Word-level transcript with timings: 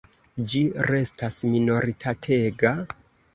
Ĝi 0.53 0.61
restas 0.91 1.37
minoritatega? 1.51 2.73